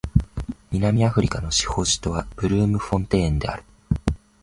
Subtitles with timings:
[0.71, 3.63] 南アフリカの司法首都はブルームフォンテーンである